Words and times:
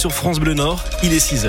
Sur 0.00 0.12
France 0.12 0.38
Bleu 0.38 0.54
Nord, 0.54 0.84
il 1.02 1.12
est 1.12 1.18
6 1.18 1.48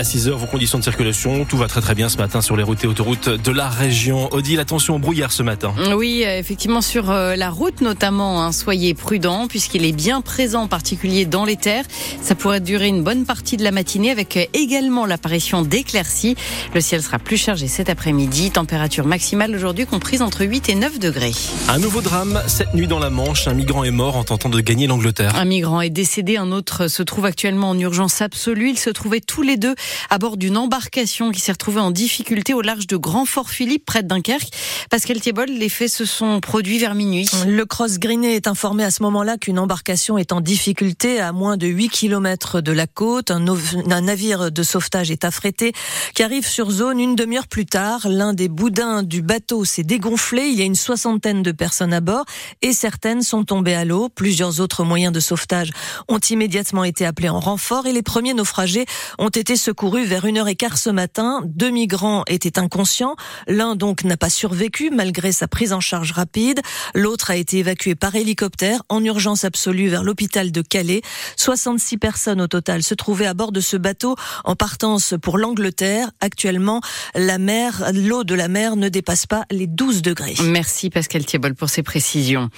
À 0.00 0.02
6h, 0.02 0.30
vos 0.30 0.46
conditions 0.46 0.78
de 0.78 0.82
circulation, 0.82 1.44
tout 1.44 1.58
va 1.58 1.68
très 1.68 1.82
très 1.82 1.94
bien 1.94 2.08
ce 2.08 2.16
matin 2.16 2.40
sur 2.40 2.56
les 2.56 2.62
routes 2.62 2.82
et 2.84 2.86
autoroutes 2.86 3.28
de 3.28 3.52
la 3.52 3.68
région. 3.68 4.32
Odile, 4.32 4.58
attention 4.58 4.96
au 4.96 4.98
brouillard 4.98 5.30
ce 5.30 5.42
matin. 5.42 5.74
Oui, 5.94 6.22
effectivement 6.26 6.80
sur 6.80 7.10
euh, 7.10 7.36
la 7.36 7.50
route 7.50 7.82
notamment, 7.82 8.42
hein, 8.42 8.50
soyez 8.52 8.94
prudents 8.94 9.46
puisqu'il 9.46 9.84
est 9.84 9.92
bien 9.92 10.22
présent 10.22 10.62
en 10.62 10.68
particulier 10.68 11.26
dans 11.26 11.44
les 11.44 11.56
terres. 11.56 11.84
Ça 12.22 12.34
pourrait 12.34 12.60
durer 12.60 12.88
une 12.88 13.02
bonne 13.02 13.26
partie 13.26 13.58
de 13.58 13.62
la 13.62 13.72
matinée 13.72 14.10
avec 14.10 14.38
euh, 14.38 14.44
également 14.54 15.04
l'apparition 15.04 15.60
d'éclaircies. 15.60 16.34
Le 16.74 16.80
ciel 16.80 17.02
sera 17.02 17.18
plus 17.18 17.36
chargé 17.36 17.68
cet 17.68 17.90
après-midi, 17.90 18.52
température 18.52 19.04
maximale 19.04 19.54
aujourd'hui 19.54 19.84
comprise 19.84 20.22
entre 20.22 20.46
8 20.46 20.70
et 20.70 20.76
9 20.76 20.98
degrés. 20.98 21.34
Un 21.68 21.78
nouveau 21.78 22.00
drame 22.00 22.40
cette 22.46 22.72
nuit 22.72 22.86
dans 22.86 23.00
la 23.00 23.10
Manche, 23.10 23.48
un 23.48 23.54
migrant 23.54 23.84
est 23.84 23.90
mort 23.90 24.16
en 24.16 24.24
tentant 24.24 24.48
de 24.48 24.60
gagner 24.62 24.86
l'Angleterre. 24.86 25.36
Un 25.36 25.44
migrant 25.44 25.82
est 25.82 25.90
décédé, 25.90 26.38
un 26.38 26.52
autre 26.52 26.88
se 26.88 27.02
trouve 27.02 27.26
actuellement 27.26 27.68
en 27.68 27.78
urgence 27.78 28.22
absolue. 28.22 28.70
Ils 28.70 28.78
se 28.78 28.88
trouvaient 28.88 29.20
tous 29.20 29.42
les 29.42 29.58
deux 29.58 29.74
à 30.08 30.18
bord 30.18 30.36
d'une 30.36 30.56
embarcation 30.56 31.30
qui 31.30 31.40
s'est 31.40 31.52
retrouvée 31.52 31.80
en 31.80 31.90
difficulté 31.90 32.54
au 32.54 32.62
large 32.62 32.86
de 32.86 32.96
Grand 32.96 33.24
Fort 33.24 33.50
Philippe, 33.50 33.84
près 33.84 34.02
de 34.02 34.08
Dunkerque. 34.08 34.48
Pascal 34.90 35.20
Thiebol, 35.20 35.48
les 35.48 35.68
faits 35.68 35.90
se 35.90 36.04
sont 36.04 36.40
produits 36.40 36.78
vers 36.78 36.94
minuit. 36.94 37.28
Le 37.46 37.64
Cross 37.64 37.98
Greené 37.98 38.34
est 38.34 38.46
informé 38.46 38.84
à 38.84 38.90
ce 38.90 39.02
moment-là 39.02 39.36
qu'une 39.36 39.58
embarcation 39.58 40.18
est 40.18 40.32
en 40.32 40.40
difficulté 40.40 41.20
à 41.20 41.32
moins 41.32 41.56
de 41.56 41.66
8 41.66 41.88
km 41.88 42.60
de 42.60 42.72
la 42.72 42.86
côte. 42.86 43.30
Un, 43.30 43.44
un 43.46 44.00
navire 44.00 44.50
de 44.50 44.62
sauvetage 44.62 45.10
est 45.10 45.24
affrété 45.24 45.72
qui 46.14 46.22
arrive 46.22 46.46
sur 46.46 46.70
zone 46.70 47.00
une 47.00 47.16
demi-heure 47.16 47.48
plus 47.48 47.66
tard. 47.66 48.08
L'un 48.08 48.32
des 48.32 48.48
boudins 48.48 49.02
du 49.02 49.22
bateau 49.22 49.64
s'est 49.64 49.82
dégonflé. 49.82 50.48
Il 50.48 50.58
y 50.58 50.62
a 50.62 50.64
une 50.64 50.74
soixantaine 50.74 51.42
de 51.42 51.52
personnes 51.52 51.92
à 51.92 52.00
bord 52.00 52.24
et 52.62 52.72
certaines 52.72 53.22
sont 53.22 53.44
tombées 53.44 53.74
à 53.74 53.84
l'eau. 53.84 54.08
Plusieurs 54.08 54.60
autres 54.60 54.84
moyens 54.84 55.12
de 55.12 55.20
sauvetage 55.20 55.70
ont 56.08 56.18
immédiatement 56.18 56.84
été 56.84 57.04
appelés 57.06 57.28
en 57.28 57.40
renfort 57.40 57.86
et 57.86 57.92
les 57.92 58.02
premiers 58.02 58.34
naufragés 58.34 58.86
ont 59.18 59.28
été 59.28 59.56
secourus 59.56 59.79
vers 59.88 60.26
heure 60.26 60.48
et 60.48 60.56
quart 60.56 60.76
ce 60.76 60.90
matin. 60.90 61.40
Deux 61.46 61.70
migrants 61.70 62.22
étaient 62.28 62.58
inconscients. 62.58 63.16
L'un 63.48 63.76
donc 63.76 64.04
n'a 64.04 64.16
pas 64.16 64.28
survécu 64.28 64.90
malgré 64.90 65.32
sa 65.32 65.48
prise 65.48 65.72
en 65.72 65.80
charge 65.80 66.12
rapide. 66.12 66.60
L'autre 66.94 67.30
a 67.30 67.36
été 67.36 67.58
évacué 67.58 67.94
par 67.94 68.14
hélicoptère 68.14 68.82
en 68.88 69.02
urgence 69.02 69.44
absolue 69.44 69.88
vers 69.88 70.04
l'hôpital 70.04 70.52
de 70.52 70.60
Calais. 70.60 71.00
66 71.36 71.96
personnes 71.96 72.42
au 72.42 72.46
total 72.46 72.82
se 72.82 72.94
trouvaient 72.94 73.26
à 73.26 73.32
bord 73.34 73.52
de 73.52 73.60
ce 73.60 73.76
bateau 73.76 74.16
en 74.44 74.54
partance 74.54 75.14
pour 75.20 75.38
l'Angleterre. 75.38 76.10
Actuellement, 76.20 76.82
la 77.14 77.38
mer, 77.38 77.90
l'eau 77.94 78.24
de 78.24 78.34
la 78.34 78.48
mer 78.48 78.76
ne 78.76 78.88
dépasse 78.88 79.26
pas 79.26 79.44
les 79.50 79.66
12 79.66 80.02
degrés. 80.02 80.34
Merci 80.44 80.90
Pascal 80.90 81.24
Thiebol 81.24 81.54
pour 81.54 81.70
ces 81.70 81.82
précisions. 81.82 82.50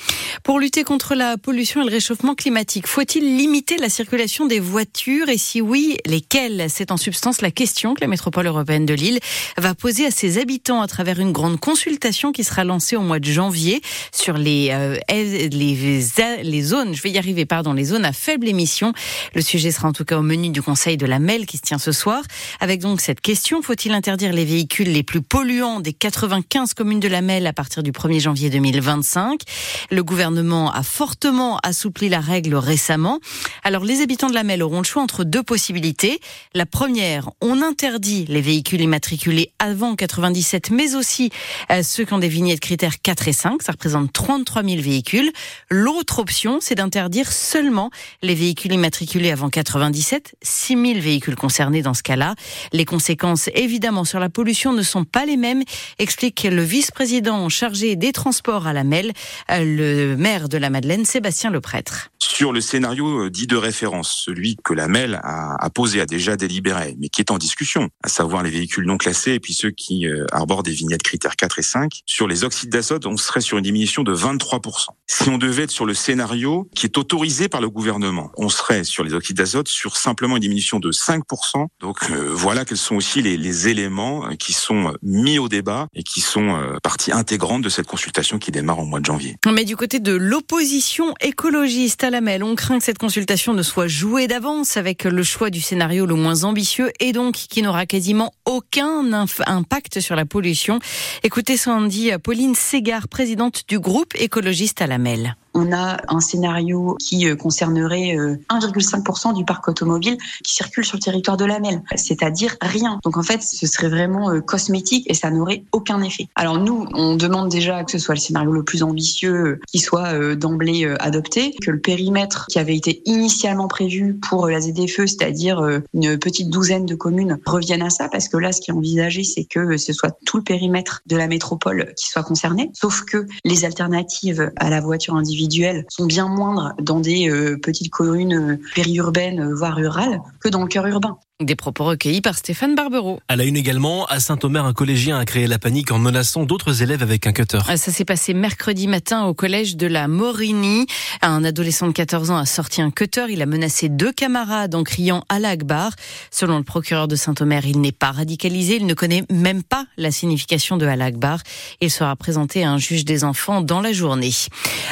Pour 0.43 0.59
lutter 0.59 0.83
contre 0.83 1.15
la 1.15 1.37
pollution 1.39 1.83
et 1.83 1.84
le 1.84 1.91
réchauffement 1.91 2.34
climatique, 2.34 2.89
faut-il 2.89 3.37
limiter 3.37 3.77
la 3.77 3.89
circulation 3.89 4.47
des 4.47 4.61
voitures? 4.61 5.28
Et 5.28 5.39
si 5.39 5.61
oui, 5.61 5.98
lesquelles? 6.05 6.67
C'est 6.69 6.91
en 6.91 6.97
substance 7.13 7.43
la 7.43 7.51
question 7.51 7.93
que 7.93 8.01
la 8.01 8.07
métropole 8.07 8.47
européenne 8.47 8.87
de 8.87 8.95
Lille 8.95 9.21
va 9.59 9.75
poser 9.75 10.07
à 10.07 10.11
ses 10.11 10.39
habitants 10.39 10.81
à 10.81 10.87
travers 10.87 11.21
une 11.21 11.31
grande 11.31 11.61
consultation 11.61 12.33
qui 12.33 12.43
sera 12.43 12.65
lancée 12.65 12.97
au 12.97 13.03
mois 13.03 13.19
de 13.19 13.27
janvier 13.27 13.83
sur 14.13 14.39
les, 14.39 14.71
euh, 14.71 14.99
les, 15.11 16.01
les 16.43 16.63
zones, 16.63 16.95
je 16.95 17.03
vais 17.03 17.11
y 17.11 17.19
arriver, 17.19 17.45
pardon, 17.45 17.75
les 17.75 17.85
zones 17.85 18.07
à 18.07 18.15
faible 18.15 18.49
émission. 18.49 18.95
Le 19.35 19.43
sujet 19.43 19.71
sera 19.71 19.89
en 19.89 19.93
tout 19.93 20.07
cas 20.07 20.17
au 20.17 20.23
menu 20.23 20.49
du 20.49 20.63
Conseil 20.63 20.97
de 20.97 21.05
la 21.05 21.19
MEL 21.19 21.45
qui 21.45 21.59
se 21.59 21.63
tient 21.63 21.79
ce 21.79 21.93
soir. 21.93 22.23
Avec 22.61 22.81
donc 22.81 23.03
cette 23.03 23.21
question, 23.21 23.61
faut-il 23.61 23.93
interdire 23.93 24.33
les 24.33 24.47
véhicules 24.47 24.91
les 24.91 25.03
plus 25.03 25.21
polluants 25.21 25.81
des 25.81 25.93
95 25.93 26.73
communes 26.73 27.01
de 27.01 27.09
la 27.09 27.21
MEL 27.21 27.47
à 27.47 27.53
partir 27.53 27.83
du 27.83 27.93
1er 27.93 28.21
janvier 28.21 28.49
2025 28.49 29.43
Le 29.91 30.03
gouvernement 30.03 30.73
a 30.73 30.83
fortement 30.83 31.59
assoupli 31.63 32.09
la 32.09 32.21
règle 32.21 32.55
récemment. 32.55 33.21
Alors 33.65 33.85
les 33.85 34.01
habitants 34.01 34.31
de 34.31 34.35
la 34.35 34.45
MEL 34.45 34.63
auront 34.63 34.79
le 34.79 34.85
choix 34.85 35.03
entre 35.03 35.25
deux 35.25 35.43
possibilités. 35.43 36.21
La 36.55 36.65
première, 36.65 37.02
on 37.41 37.62
interdit 37.62 38.25
les 38.28 38.41
véhicules 38.41 38.81
immatriculés 38.81 39.53
avant 39.59 39.97
97, 39.97 40.71
mais 40.71 40.94
aussi 40.94 41.31
euh, 41.71 41.82
ceux 41.82 42.04
qui 42.04 42.12
ont 42.12 42.19
des 42.19 42.28
vignettes 42.28 42.60
critères 42.60 43.00
4 43.00 43.28
et 43.28 43.32
5. 43.32 43.62
Ça 43.62 43.72
représente 43.72 44.12
33 44.12 44.62
000 44.62 44.82
véhicules. 44.82 45.32
L'autre 45.71 46.19
option, 46.19 46.59
c'est 46.60 46.75
d'interdire 46.75 47.31
seulement 47.32 47.91
les 48.22 48.34
véhicules 48.34 48.72
immatriculés 48.72 49.31
avant 49.31 49.49
97, 49.49 50.34
6 50.43 50.75
000 50.75 51.00
véhicules 51.00 51.37
concernés 51.37 51.82
dans 51.82 51.94
ce 51.94 52.03
cas-là. 52.03 52.34
Les 52.72 52.84
conséquences, 52.84 53.48
évidemment, 53.54 54.04
sur 54.04 54.19
la 54.19 54.28
pollution 54.28 54.72
ne 54.72 54.82
sont 54.82 55.04
pas 55.04 55.25
les 55.25 55.37
mêmes, 55.37 55.62
explique 55.98 56.43
le 56.44 56.62
vice-président 56.62 57.48
chargé 57.48 57.97
des 57.97 58.12
transports 58.12 58.66
à 58.66 58.72
la 58.72 58.84
MEL, 58.84 59.12
euh, 59.50 59.65
le 59.65 60.16
maire 60.16 60.48
de 60.48 60.59
la 60.59 60.71
Madeleine, 60.71 61.04
Sébastien 61.04 61.50
Leprêtre. 61.50 62.10
Sur 62.19 62.53
le 62.53 62.60
scénario 62.60 63.25
euh, 63.25 63.31
dit 63.31 63.47
de 63.47 63.56
référence, 63.56 64.22
celui 64.25 64.56
que 64.65 64.75
la 64.75 64.88
MEL 64.88 65.21
a, 65.22 65.56
a 65.59 65.71
posé, 65.71 66.00
a 66.00 66.06
déjà 66.06 66.37
délibéré, 66.37 66.81
mais 66.98 67.09
qui 67.09 67.20
est 67.20 67.31
en 67.31 67.38
discussion, 67.38 67.88
à 68.03 68.09
savoir 68.09 68.43
les 68.43 68.50
véhicules 68.50 68.87
non 68.87 68.97
classés 68.97 69.32
et 69.32 69.41
puis 69.41 69.54
ceux 69.54 69.70
qui 69.70 70.06
euh, 70.06 70.26
arborent 70.32 70.62
des 70.62 70.72
vignettes 70.72 71.03
critères 71.03 71.37
4 71.37 71.59
et 71.59 71.62
5. 71.62 71.93
Sur 72.06 72.28
les 72.28 72.44
oxydes 72.44 72.70
d'azote, 72.70 73.06
on 73.06 73.16
serait 73.16 73.41
sur 73.41 73.59
une 73.59 73.65
diminution 73.65 74.03
de 74.03 74.15
23%. 74.15 74.87
Si 75.06 75.28
on 75.28 75.38
devait 75.38 75.65
être 75.65 75.71
sur 75.71 75.87
le 75.87 75.94
scénario 75.94 76.69
qui 76.75 76.87
est 76.87 76.98
autorisé 76.98 77.48
par 77.48 77.60
le 77.60 77.71
gouvernement, 77.71 78.31
on 78.37 78.48
serait 78.48 78.84
sur 78.84 79.04
les 79.04 79.15
oxydes 79.15 79.37
d'azote 79.37 79.69
sur 79.69 79.97
simplement 79.97 80.37
une 80.37 80.42
diminution 80.42 80.81
de 80.81 80.91
5%. 80.91 81.66
Donc 81.81 81.98
euh, 82.10 82.31
voilà 82.32 82.65
quels 82.65 82.76
sont 82.76 82.97
aussi 82.97 83.22
les, 83.22 83.69
éléments 83.69 84.26
euh, 84.26 84.34
qui 84.34 84.53
sont 84.53 84.94
mis 85.03 85.38
au 85.38 85.48
débat 85.48 85.87
et 85.94 86.03
qui 86.03 86.21
sont 86.21 86.56
euh, 86.56 86.78
partie 86.82 87.12
intégrante 87.12 87.62
de 87.62 87.69
cette 87.69 87.87
consultation 87.87 88.38
qui 88.38 88.50
démarre 88.50 88.78
au 88.78 88.84
mois 88.84 89.00
de 89.00 89.04
janvier. 89.04 89.37
Mais 89.47 89.65
du 89.65 89.76
côté 89.76 90.00
de 90.00 90.12
l'opposition 90.12 91.15
écologiste 91.21 92.04
à 92.04 92.10
la 92.10 92.21
on 92.42 92.54
craint 92.54 92.78
que 92.78 92.84
cette 92.84 92.98
consultation 92.98 93.53
ne 93.53 93.62
soit 93.62 93.88
jouée 93.88 94.26
d'avance 94.26 94.76
avec 94.76 95.04
le 95.04 95.22
choix 95.22 95.50
du 95.50 95.60
scénario 95.60 96.06
le 96.06 96.15
moins 96.15 96.44
ambitieux 96.44 96.72
et 97.00 97.12
donc 97.12 97.34
qui 97.34 97.62
n'aura 97.62 97.87
quasiment 97.87 98.33
aucun 98.44 99.12
impact 99.47 100.00
sur 100.00 100.16
la 100.16 100.25
pollution. 100.25 100.78
Écoutez 101.22 101.56
Sandy 101.56 102.10
Pauline 102.22 102.55
Ségard, 102.55 103.09
présidente 103.09 103.65
du 103.69 103.78
groupe 103.78 104.15
écologiste 104.15 104.81
à 104.83 104.87
la 104.87 104.99
MEL 104.99 105.37
on 105.55 105.73
a 105.73 105.99
un 106.09 106.21
scénario 106.21 106.97
qui 106.99 107.29
euh, 107.29 107.37
concernerait 107.37 108.17
1,5% 108.51 109.31
euh, 109.31 109.33
du 109.33 109.45
parc 109.45 109.69
automobile 109.69 110.17
qui 110.45 110.55
circule 110.55 110.85
sur 110.85 110.97
le 110.97 111.03
territoire 111.03 111.37
de 111.37 111.45
la 111.45 111.59
MEL, 111.59 111.83
c'est-à-dire 111.95 112.57
rien. 112.61 112.99
Donc 113.05 113.17
en 113.17 113.23
fait, 113.23 113.43
ce 113.43 113.67
serait 113.67 113.89
vraiment 113.89 114.31
euh, 114.31 114.41
cosmétique 114.41 115.05
et 115.11 115.15
ça 115.15 115.31
n'aurait 115.31 115.65
aucun 115.73 116.03
effet. 116.03 116.29
Alors 116.35 116.59
nous, 116.59 116.87
on 116.95 117.17
demande 117.17 117.49
déjà 117.49 117.85
que 117.85 117.93
ce 117.93 117.99
soit 117.99 118.15
le 118.15 118.21
scénario 118.21 118.53
le 118.53 118.65
plus 118.65 118.83
ambitieux 118.83 119.61
qui 119.69 119.79
soit 119.79 120.35
d'emblée 120.35 120.87
adopté, 121.01 121.55
que 121.63 121.71
le 121.71 121.81
périmètre 121.81 122.47
qui 122.49 122.59
avait 122.59 122.77
été 122.77 123.03
initialement 123.07 123.69
prévu 123.69 124.15
pour 124.15 124.49
la 124.49 124.61
ZFE, 124.61 125.07
c'est-à-dire 125.07 125.81
une 125.95 126.19
petite 126.19 126.51
douzaine 126.51 126.87
de 126.87 126.95
communes, 126.95 127.39
revienne 127.47 127.83
à 127.83 127.91
ça, 127.91 128.09
parce 128.09 128.29
que 128.29 128.37
là, 128.37 128.53
ce 128.53 128.61
qui 128.61 128.71
est 128.71 128.75
envisagé, 128.75 129.25
c'est 129.25 129.45
que 129.45 129.77
ce 129.77 129.93
soit 129.93 130.17
tout 130.25 130.37
le 130.37 130.43
périmètre 130.43 131.03
de 131.07 131.17
la 131.17 131.27
métropole 131.27 131.93
qui 131.97 132.09
soit 132.09 132.23
concerné, 132.23 132.71
sauf 132.75 133.03
que 133.05 133.27
les 133.45 133.65
alternatives 133.65 134.53
à 134.57 134.71
la 134.71 134.81
voiture 134.81 135.15
individuelle 135.15 135.41
sont 135.88 136.06
bien 136.06 136.28
moindres 136.28 136.75
dans 136.80 137.00
des 137.00 137.28
euh, 137.28 137.58
petites 137.58 137.91
communes 137.91 138.34
euh, 138.34 138.56
périurbaines, 138.75 139.41
euh, 139.41 139.54
voire 139.54 139.76
rurales, 139.76 140.20
que 140.41 140.48
dans 140.48 140.62
le 140.62 140.69
cœur 140.69 140.86
urbain. 140.86 141.19
Des 141.44 141.56
propos 141.56 141.84
recueillis 141.84 142.20
par 142.20 142.36
Stéphane 142.36 142.76
Barbero. 142.76 143.19
À 143.26 143.34
la 143.34 143.44
une 143.44 143.56
également, 143.56 144.06
à 144.06 144.20
Saint-Omer, 144.20 144.64
un 144.64 144.72
collégien 144.72 145.19
a 145.19 145.25
créé 145.25 145.48
la 145.48 145.58
panique 145.58 145.91
en 145.91 145.98
menaçant 145.98 146.44
d'autres 146.44 146.82
élèves 146.82 147.03
avec 147.03 147.26
un 147.26 147.32
cutter. 147.32 147.58
Ça 147.66 147.76
s'est 147.76 148.04
passé 148.04 148.32
mercredi 148.32 148.86
matin 148.86 149.25
au 149.25 149.34
collège 149.34 149.76
de 149.76 149.88
la 149.88 150.06
Morigny. 150.06 150.86
Un 151.20 151.42
adolescent 151.42 151.88
de 151.88 151.92
14 151.92 152.30
ans 152.30 152.36
a 152.36 152.47
sorti 152.47 152.80
un 152.80 152.92
cutter. 152.92 153.26
Il 153.28 153.42
a 153.42 153.47
menacé 153.47 153.88
deux 153.88 154.12
camarades 154.12 154.76
en 154.76 154.84
criant 154.84 155.25
à 155.28 155.41
l'Akbar. 155.41 155.92
Selon 156.30 156.58
le 156.58 156.64
procureur 156.64 157.08
de 157.08 157.16
Saint-Omer, 157.16 157.66
il 157.66 157.80
n'est 157.80 157.91
pas 157.91 158.12
radicalisé. 158.12 158.76
Il 158.76 158.86
ne 158.86 158.94
connaît 158.94 159.24
même 159.28 159.64
pas 159.64 159.86
la 159.97 160.12
signification 160.12 160.76
de 160.76 160.86
Al-Akbar. 160.86 161.41
Il 161.80 161.91
sera 161.91 162.14
présenté 162.14 162.62
à 162.62 162.70
un 162.70 162.78
juge 162.78 163.04
des 163.04 163.24
enfants 163.24 163.62
dans 163.62 163.80
la 163.80 163.92
journée. 163.92 164.30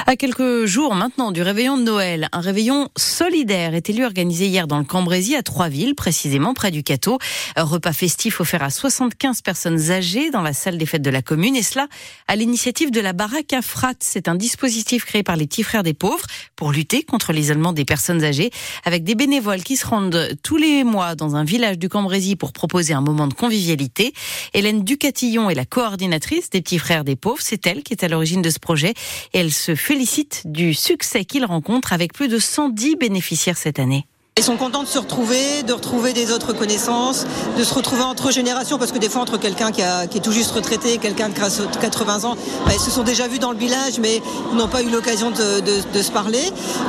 À 0.06 0.16
quelques 0.16 0.66
jours 0.66 0.96
maintenant 0.96 1.30
du 1.30 1.42
réveillon 1.42 1.78
de 1.78 1.84
Noël, 1.84 2.28
un 2.32 2.40
réveillon 2.40 2.88
solidaire 2.96 3.74
est 3.74 3.88
élu 3.88 4.04
organisé 4.04 4.46
hier 4.46 4.66
dans 4.66 4.78
le 4.78 4.84
Cambrésis 4.84 5.36
à 5.36 5.42
Trois-Villes, 5.42 5.94
précisément 5.94 6.39
près 6.54 6.70
du 6.70 6.82
Cateau. 6.82 7.18
Repas 7.56 7.92
festif 7.92 8.40
offert 8.40 8.62
à 8.62 8.70
75 8.70 9.42
personnes 9.42 9.90
âgées 9.90 10.30
dans 10.30 10.42
la 10.42 10.52
salle 10.52 10.78
des 10.78 10.86
fêtes 10.86 11.02
de 11.02 11.10
la 11.10 11.22
commune 11.22 11.56
et 11.56 11.62
cela 11.62 11.88
à 12.28 12.36
l'initiative 12.36 12.90
de 12.90 13.00
la 13.00 13.12
baraque 13.12 13.52
à. 13.52 13.62
C'est 14.00 14.28
un 14.28 14.34
dispositif 14.34 15.04
créé 15.04 15.22
par 15.22 15.36
les 15.36 15.46
petits 15.46 15.62
frères 15.62 15.82
des 15.82 15.94
pauvres 15.94 16.26
pour 16.56 16.72
lutter 16.72 17.02
contre 17.02 17.32
l'isolement 17.32 17.72
des 17.72 17.84
personnes 17.84 18.22
âgées 18.24 18.50
avec 18.84 19.04
des 19.04 19.14
bénévoles 19.14 19.62
qui 19.62 19.76
se 19.76 19.86
rendent 19.86 20.30
tous 20.42 20.56
les 20.56 20.84
mois 20.84 21.14
dans 21.14 21.36
un 21.36 21.44
village 21.44 21.78
du 21.78 21.88
Cambrésis 21.88 22.36
pour 22.36 22.52
proposer 22.52 22.94
un 22.94 23.00
moment 23.00 23.26
de 23.26 23.34
convivialité. 23.34 24.12
Hélène 24.54 24.84
Ducatillon 24.84 25.50
est 25.50 25.54
la 25.54 25.64
coordinatrice 25.64 26.50
des 26.50 26.60
petits 26.60 26.78
frères 26.78 27.04
des 27.04 27.16
pauvres. 27.16 27.42
C'est 27.42 27.66
elle 27.66 27.82
qui 27.82 27.92
est 27.92 28.04
à 28.04 28.08
l'origine 28.08 28.42
de 28.42 28.50
ce 28.50 28.58
projet 28.58 28.94
et 29.32 29.38
elle 29.38 29.52
se 29.52 29.74
félicite 29.74 30.42
du 30.44 30.74
succès 30.74 31.24
qu'il 31.24 31.44
rencontre 31.44 31.92
avec 31.92 32.12
plus 32.12 32.28
de 32.28 32.38
110 32.38 32.96
bénéficiaires 32.96 33.56
cette 33.56 33.78
année. 33.78 34.06
Ils 34.40 34.44
sont 34.44 34.56
contents 34.56 34.84
de 34.84 34.88
se 34.88 34.98
retrouver, 34.98 35.62
de 35.64 35.74
retrouver 35.74 36.14
des 36.14 36.32
autres 36.32 36.54
connaissances, 36.54 37.26
de 37.58 37.62
se 37.62 37.74
retrouver 37.74 38.04
entre 38.04 38.30
générations, 38.30 38.78
parce 38.78 38.90
que 38.90 38.96
des 38.96 39.10
fois 39.10 39.20
entre 39.20 39.36
quelqu'un 39.36 39.70
qui, 39.70 39.82
qui, 40.10 40.16
est 40.16 40.20
tout 40.22 40.32
juste 40.32 40.52
retraité 40.52 40.94
et 40.94 40.96
quelqu'un 40.96 41.28
de 41.28 41.34
80 41.34 42.24
ans, 42.24 42.36
bah, 42.64 42.72
ils 42.72 42.80
se 42.80 42.90
sont 42.90 43.02
déjà 43.02 43.28
vus 43.28 43.38
dans 43.38 43.52
le 43.52 43.58
village, 43.58 43.98
mais 44.00 44.22
n'ont 44.54 44.66
pas 44.66 44.80
eu 44.80 44.88
l'occasion 44.88 45.30
de, 45.30 45.60
de, 45.60 45.82
de, 45.92 46.02
se 46.02 46.10
parler. 46.10 46.40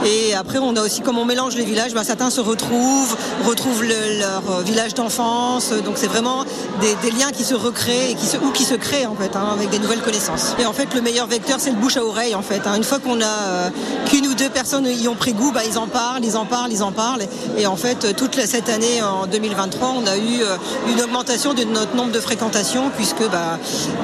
Et 0.06 0.34
après, 0.34 0.60
on 0.60 0.78
a 0.78 0.82
aussi, 0.82 1.02
comme 1.02 1.18
on 1.18 1.26
mélange 1.26 1.56
les 1.56 1.66
villages, 1.66 1.94
bah, 1.94 2.06
certains 2.06 2.30
se 2.30 2.40
retrouvent, 2.40 3.18
retrouvent 3.46 3.84
le, 3.84 4.20
leur 4.20 4.62
village 4.62 4.94
d'enfance. 4.94 5.74
Donc 5.84 5.96
c'est 5.98 6.08
vraiment 6.08 6.46
des, 6.80 6.96
des, 7.04 7.12
liens 7.12 7.32
qui 7.32 7.44
se 7.44 7.54
recréent 7.54 8.12
et 8.12 8.16
qui 8.16 8.28
se, 8.28 8.38
ou 8.38 8.52
qui 8.52 8.64
se 8.64 8.76
créent 8.76 9.08
en 9.08 9.16
fait, 9.16 9.36
hein, 9.36 9.50
avec 9.52 9.70
des 9.70 9.80
nouvelles 9.80 10.02
connaissances. 10.02 10.56
Et 10.58 10.66
en 10.66 10.72
fait, 10.72 10.96
le 10.96 11.02
meilleur 11.02 11.28
vecteur, 11.28 11.60
c'est 11.60 11.72
le 11.72 11.76
bouche 11.76 11.98
à 11.98 12.06
oreille 12.06 12.34
en 12.34 12.44
fait. 12.44 12.62
Hein. 12.66 12.76
Une 12.78 12.86
fois 12.86 13.00
qu'on 13.00 13.20
a 13.20 13.26
euh, 13.26 13.70
qu'une 14.06 14.26
ou 14.28 14.36
deux 14.36 14.50
personnes 14.50 14.88
y 14.88 15.10
ont 15.10 15.16
pris 15.16 15.34
goût, 15.34 15.52
bah, 15.52 15.64
ils 15.70 15.78
en 15.78 15.88
parlent, 15.88 16.24
ils 16.24 16.38
en 16.38 16.46
parlent, 16.46 16.72
ils 16.72 16.84
en 16.84 16.94
parlent. 16.94 17.24
Et 17.58 17.68
en 17.68 17.76
fait, 17.76 18.16
toute 18.16 18.40
cette 18.40 18.70
année, 18.70 19.02
en 19.02 19.28
2023, 19.28 19.96
on 19.98 20.06
a 20.08 20.18
eu 20.18 20.42
euh, 20.42 20.58
une 20.92 21.02
augmentation 21.02 21.54
de 21.54 21.64
notre 21.64 21.96
nombre 21.96 22.12
de 22.12 22.20
fréquentations, 22.20 22.90
puisque 22.96 23.28
bah, 23.30 23.60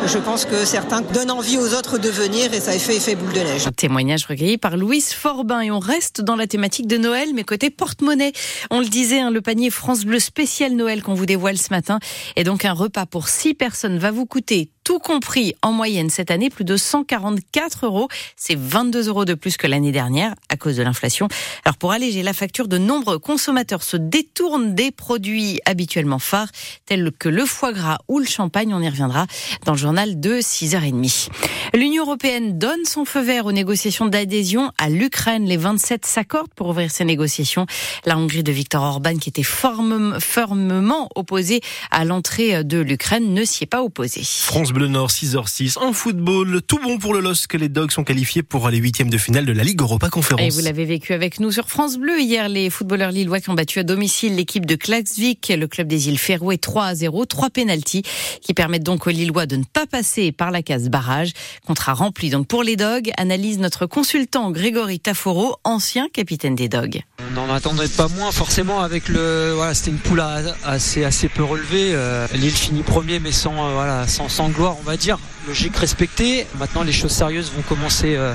je 0.06 0.18
pense 0.18 0.46
que 0.46 0.66
certains 0.66 1.02
donnent 1.02 1.32
envie 1.32 1.58
aux 1.58 1.74
autres 1.74 1.98
de 1.98 2.10
venir 2.10 2.54
et 2.54 2.60
ça 2.60 2.72
a 2.72 2.80
fait 2.80 2.96
effet 2.96 3.16
boule 3.16 3.34
de 3.34 3.40
neige. 3.40 3.68
Un 3.68 3.72
témoignage 3.72 4.26
recueilli 4.26 4.58
par 4.58 4.78
Louise 4.78 5.14
Forbin. 5.14 5.62
Et 5.62 5.72
on 5.72 5.80
reste 5.80 6.22
dans 6.22 6.36
la 6.36 6.48
thématique 6.48 6.88
de 6.88 6.98
Noël, 6.98 7.30
mais 7.34 7.44
côté 7.44 7.70
porte-monnaie. 7.70 8.34
On 8.70 8.80
le 8.80 8.88
disait, 8.88 9.20
hein, 9.20 9.32
le 9.32 9.42
panier 9.42 9.70
France 9.70 10.06
Bleu 10.06 10.20
spécial 10.20 10.74
Noël 10.74 11.02
qu'on 11.02 11.14
vous 11.14 11.26
dévoile 11.26 11.58
ce 11.58 11.70
matin. 11.72 12.00
Et 12.36 12.44
donc 12.44 12.66
un 12.66 12.74
repas 12.74 13.06
pour 13.06 13.28
six 13.28 13.54
personnes 13.54 13.98
va 13.98 14.12
vous 14.12 14.26
coûter 14.26 14.72
tout 14.88 15.00
compris 15.00 15.54
en 15.64 15.74
moyenne 15.74 16.10
cette 16.10 16.32
année 16.32 16.50
plus 16.50 16.64
de 16.64 16.78
144 16.78 17.88
euros. 17.88 18.08
C'est 18.38 18.58
22 18.58 19.10
euros 19.10 19.26
de 19.26 19.34
plus 19.34 19.58
que 19.58 19.68
l'année 19.68 19.92
dernière 19.92 20.34
à 20.48 20.56
cause 20.56 20.78
de 20.78 20.84
l'inflation. 20.84 21.28
Alors 21.66 21.76
pour 21.76 21.92
alléger 21.92 22.24
la 22.24 22.32
facture, 22.32 22.70
de 22.70 22.78
nombreux 22.78 23.20
consommateurs 23.20 23.84
se 23.84 23.98
détournent 23.98 24.76
des 24.76 24.92
produits 24.92 25.60
habituellement 25.66 26.20
phares 26.20 26.48
tels 26.86 27.12
que 27.12 27.28
le 27.28 27.46
foie 27.46 27.74
gras 27.74 27.98
ou 28.08 28.20
le 28.20 28.26
champagne. 28.26 28.74
On 28.74 28.80
y 28.80 28.88
reviendra 28.88 29.28
dans 29.66 29.74
le 29.74 29.78
journal 29.78 30.22
de 30.22 30.40
6h30. 30.40 31.32
L'Union 31.74 32.06
européenne 32.06 32.58
donne 32.58 32.86
son 32.86 33.04
feu 33.04 33.20
vert 33.20 33.46
aux 33.46 33.52
négociations 33.52 34.06
d'adhésion 34.06 34.72
à 34.78 34.88
l'Ukraine. 34.88 35.44
Les 35.44 35.58
27 35.58 36.06
s'accordent 36.06 36.54
pour 36.56 36.70
ouvrir 36.70 36.92
ces 36.92 37.04
négociations. 37.04 37.66
La 38.06 38.18
Hongrie 38.18 38.42
de 38.42 38.54
Viktor 38.54 38.82
Orban, 38.82 39.18
qui 39.18 39.28
était 39.28 39.44
fermement 39.44 41.10
opposé 41.16 41.60
à 41.92 42.06
l'entrée 42.06 42.64
de 42.64 42.78
l'Ukraine, 42.78 43.34
ne 43.34 43.44
s'y 43.44 43.66
est 43.66 43.68
pas 43.68 43.84
opposé. 43.84 44.22
France 44.24 44.72
Bleu 44.78 44.90
Nord, 44.90 45.10
6h06. 45.10 45.80
En 45.80 45.92
football, 45.92 46.62
tout 46.62 46.78
bon 46.78 47.00
pour 47.00 47.16
le 47.16 47.20
LOSC. 47.20 47.52
Les 47.56 47.68
Dogs 47.68 47.90
sont 47.90 48.04
qualifiés 48.04 48.44
pour 48.44 48.70
les 48.70 48.78
huitièmes 48.78 49.10
de 49.10 49.18
finale 49.18 49.44
de 49.44 49.52
la 49.52 49.64
Ligue 49.64 49.82
Europa 49.82 50.08
Conférence. 50.10 50.46
Et 50.46 50.50
vous 50.50 50.64
l'avez 50.64 50.86
vécu 50.86 51.14
avec 51.14 51.40
nous 51.40 51.52
sur 51.52 51.68
France 51.68 51.98
Bleu. 51.98 52.22
Hier, 52.22 52.48
les 52.48 52.70
footballeurs 52.70 53.10
lillois 53.10 53.40
qui 53.40 53.50
ont 53.50 53.56
battu 53.56 53.80
à 53.80 53.84
domicile 53.84 54.36
l'équipe 54.36 54.68
de 54.68 54.76
Klaxvik, 54.76 55.52
le 55.58 55.66
club 55.66 55.88
des 55.88 56.10
îles 56.10 56.20
Féroé 56.20 56.60
3 56.60 56.86
à 56.86 56.94
0. 56.94 57.26
Trois 57.26 57.50
pénalties 57.50 58.04
qui 58.40 58.54
permettent 58.54 58.84
donc 58.84 59.08
aux 59.08 59.10
Lillois 59.10 59.48
de 59.48 59.56
ne 59.56 59.64
pas 59.64 59.88
passer 59.88 60.32
par 60.32 60.52
la 60.52 60.62
case 60.62 60.90
barrage. 60.90 61.32
Contrat 61.66 61.96
rempli 61.96 62.30
donc 62.30 62.46
pour 62.46 62.62
les 62.62 62.76
Dogs. 62.76 63.10
Analyse 63.18 63.58
notre 63.58 63.88
consultant 63.88 64.52
Grégory 64.52 65.00
Taforo, 65.00 65.56
ancien 65.64 66.08
capitaine 66.14 66.54
des 66.54 66.70
Dogs. 66.70 67.02
On 67.32 67.34
n'en 67.34 67.52
attendrait 67.52 67.88
pas 67.88 68.10
moins 68.10 68.32
forcément 68.32 68.82
avec 68.82 69.10
le 69.10 69.54
voilà 69.56 69.74
c'était 69.74 69.90
une 69.90 69.98
poule 69.98 70.22
assez 70.64 71.04
assez 71.04 71.30
peu 71.30 71.44
relevée. 71.44 71.96
Euh, 71.96 72.28
Lille 72.36 72.52
finit 72.52 72.84
premier 72.84 73.20
mais 73.20 73.32
sans 73.32 73.54
euh, 73.54 73.74
voilà 73.74 74.08
sans, 74.08 74.30
sans 74.30 74.50
gloire 74.50 74.67
on 74.80 74.84
va 74.84 74.98
dire. 74.98 75.18
Logique 75.48 75.78
respectée. 75.78 76.46
Maintenant 76.60 76.84
les 76.84 76.92
choses 76.92 77.12
sérieuses 77.12 77.52
vont 77.56 77.62
commencer 77.62 78.16
euh, 78.16 78.34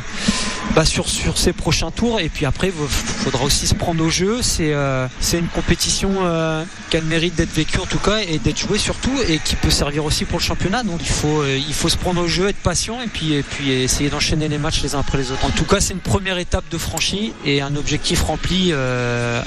bah, 0.75 0.87
sur 0.87 1.09
sur 1.09 1.37
ces 1.37 1.53
prochains 1.53 1.91
tours 1.91 2.21
et 2.21 2.31
puis 2.31 2.47
après 2.47 2.69
il 2.69 2.89
faudra 2.89 3.45
aussi 3.45 3.67
se 3.67 3.75
prendre 3.75 4.03
au 4.03 4.09
jeu. 4.09 4.41
C'est 4.41 4.73
euh, 4.73 5.07
une 5.33 5.49
compétition 5.49 6.11
euh, 6.23 6.65
qui 6.89 6.97
a 6.97 7.01
le 7.01 7.07
mérite 7.07 7.35
d'être 7.35 7.53
vécue 7.53 7.81
en 7.81 7.87
tout 7.87 7.99
cas 7.99 8.21
et 8.27 8.39
d'être 8.39 8.59
jouée 8.59 8.79
surtout 8.79 9.13
et 9.29 9.39
qui 9.39 9.57
peut 9.57 9.71
servir 9.71 10.07
aussi 10.07 10.25
pour 10.25 10.39
le 10.39 10.45
championnat. 10.45 10.85
Donc 10.85 11.01
il 11.01 11.09
faut 11.09 11.45
il 11.45 11.75
faut 11.75 11.91
se 11.91 11.99
prendre 11.99 12.23
au 12.23 12.29
jeu, 12.29 12.49
être 12.49 12.63
patient 12.63 13.03
et 13.03 13.09
puis 13.09 13.35
et 13.35 13.43
puis 13.43 13.71
essayer 13.73 14.09
d'enchaîner 14.09 14.49
les 14.49 14.59
matchs 14.59 14.83
les 14.83 14.95
uns 14.95 15.01
après 15.01 15.19
les 15.19 15.33
autres. 15.33 15.45
En 15.45 15.51
tout 15.51 15.65
cas 15.65 15.81
c'est 15.81 15.93
une 15.93 16.01
première 16.01 16.39
étape 16.39 16.65
de 16.71 16.79
franchie 16.79 17.35
et 17.45 17.61
un 17.61 17.77
objectif 17.77 18.23
rempli 18.23 18.73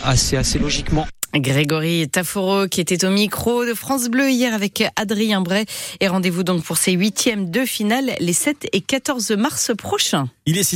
assez 0.04 0.38
assez 0.38 0.60
logiquement. 0.60 1.08
Grégory 1.40 2.08
Taforo 2.10 2.68
qui 2.68 2.82
était 2.82 3.06
au 3.06 3.10
micro 3.10 3.66
de 3.66 3.74
France 3.74 4.08
Bleu 4.10 4.30
hier 4.30 4.54
avec 4.54 4.84
Adrien 4.96 5.42
Bray. 5.42 5.66
Et 6.00 6.08
rendez-vous 6.08 6.44
donc 6.44 6.64
pour 6.64 6.78
ces 6.78 6.94
huitièmes 6.94 7.50
de 7.50 7.66
finale 7.66 8.16
les 8.20 8.34
7 8.34 8.68
et 8.74 8.82
14 8.82 9.32
mars 9.32 9.72
prochains. 9.78 10.30
Il 10.46 10.58
est 10.58 10.64
6 10.64 10.74